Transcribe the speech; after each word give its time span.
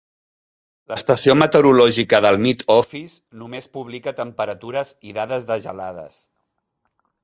L'estació 0.93 1.35
meteorològica 1.41 2.21
del 2.27 2.41
Met 2.47 2.65
Office 2.77 3.39
només 3.45 3.71
publica 3.79 4.17
temperatures 4.25 4.97
i 5.11 5.19
dades 5.23 5.51
de 5.55 5.63
gelades. 5.69 6.23